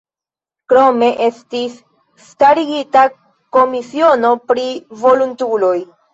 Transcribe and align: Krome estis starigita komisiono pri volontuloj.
Krome 0.71 1.09
estis 1.25 1.75
starigita 2.29 3.05
komisiono 3.59 4.35
pri 4.49 4.67
volontuloj. 5.05 5.79